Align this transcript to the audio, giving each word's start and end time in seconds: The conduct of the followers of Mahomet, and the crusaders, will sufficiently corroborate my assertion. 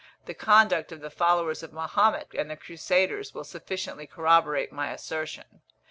The 0.25 0.33
conduct 0.33 0.91
of 0.91 1.01
the 1.01 1.11
followers 1.11 1.61
of 1.61 1.71
Mahomet, 1.73 2.33
and 2.33 2.49
the 2.49 2.55
crusaders, 2.57 3.35
will 3.35 3.43
sufficiently 3.43 4.07
corroborate 4.07 4.71
my 4.71 4.89
assertion. 4.91 5.61